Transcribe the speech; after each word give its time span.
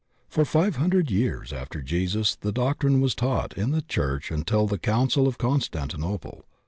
For 0.27 0.45
five 0.45 0.77
hundred 0.77 1.11
years 1.11 1.53
after 1.53 1.83
Jesus 1.83 2.33
the 2.35 2.51
doctrine 2.51 3.01
was 3.01 3.13
taught 3.13 3.55
in 3.55 3.69
the 3.69 3.83
church 3.83 4.31
until 4.31 4.65
the 4.65 4.79
Council 4.79 5.27
of 5.27 5.37
Constantinople. 5.37 6.43